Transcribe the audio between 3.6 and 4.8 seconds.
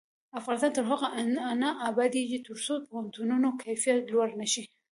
کیفیت لوړ نشي.